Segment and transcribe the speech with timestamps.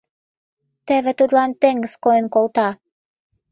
[0.87, 2.69] Теве тудланат теҥыз койын колта.